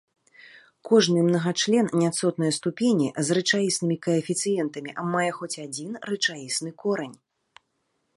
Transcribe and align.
Кожны 0.87 1.19
мнагачлен 1.25 1.89
няцотнае 2.03 2.49
ступені 2.57 3.07
з 3.27 3.37
рэчаіснымі 3.39 3.97
каэфіцыентамі 4.07 4.91
мае 5.17 5.29
хоць 5.41 5.53
адзін 5.65 5.91
рэчаісны 6.13 6.71
корань. 6.85 7.17